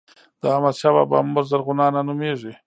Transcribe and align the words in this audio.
د 0.39 0.43
احمدشاه 0.55 0.93
بابا 0.97 1.17
مور 1.21 1.45
زرغونه 1.49 1.83
انا 1.87 2.01
نوميږي. 2.07 2.53